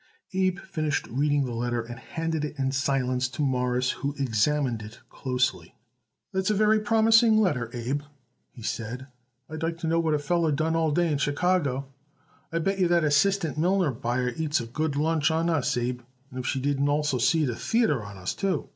Abe 0.33 0.57
finished 0.57 1.05
reading 1.11 1.45
the 1.45 1.53
letter 1.53 1.79
and 1.79 1.99
handed 1.99 2.43
it 2.43 2.57
in 2.57 2.71
silence 2.71 3.27
to 3.27 3.43
Morris, 3.43 3.91
who 3.91 4.15
examined 4.17 4.81
it 4.81 4.99
closely. 5.11 5.75
"That's 6.33 6.49
a 6.49 6.55
very 6.55 6.79
promising 6.79 7.39
letter, 7.39 7.69
Abe," 7.71 8.01
he 8.51 8.63
said. 8.63 9.05
"I'd 9.47 9.61
like 9.61 9.77
to 9.77 9.85
know 9.87 9.99
what 9.99 10.13
that 10.13 10.23
feller 10.23 10.51
done 10.51 10.75
all 10.75 10.89
day 10.89 11.11
in 11.11 11.19
Chicago. 11.19 11.85
I 12.51 12.57
bet 12.57 12.79
yer 12.79 12.87
that 12.87 13.03
assistant 13.03 13.59
millinery 13.59 13.93
buyer 13.93 14.33
eats 14.35 14.59
a 14.59 14.65
good 14.65 14.95
lunch 14.95 15.29
on 15.29 15.51
us, 15.51 15.77
Abe, 15.77 16.01
if 16.33 16.47
she 16.47 16.59
didn't 16.59 16.89
also 16.89 17.19
see 17.19 17.43
it 17.43 17.49
a 17.49 17.53
theayter 17.53 18.03
on 18.03 18.17
us, 18.17 18.33
too. 18.33 18.69